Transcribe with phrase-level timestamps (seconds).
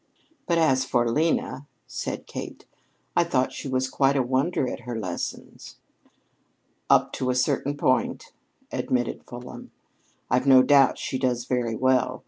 [0.47, 2.65] "But as for Lena," said Kate,
[3.15, 5.75] "I thought she was quite a wonder at her lessons."
[6.89, 8.31] "Up to a certain point,"
[8.71, 9.69] admitted Fulham,
[10.27, 12.19] "I've no doubt she does very well.